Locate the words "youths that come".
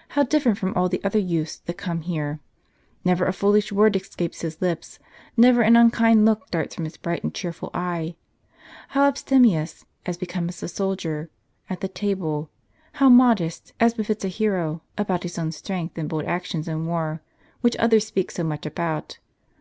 1.20-2.00